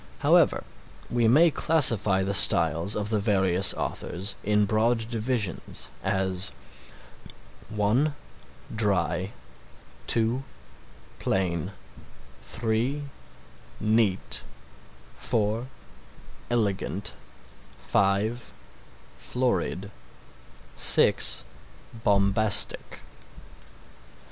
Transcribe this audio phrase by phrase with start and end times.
[0.21, 0.63] However,
[1.11, 6.51] we may classify the styles of the various authors in broad divisions as
[7.69, 8.15] (1)
[8.75, 9.31] dry,
[10.07, 10.41] (2)
[11.19, 11.71] plain,
[12.41, 13.03] (3)
[13.79, 14.43] neat,
[15.13, 15.67] (4)
[16.49, 17.13] elegant,
[17.77, 18.53] (5)
[19.15, 19.91] florid,
[20.75, 21.43] (6)
[22.03, 23.01] bombastic.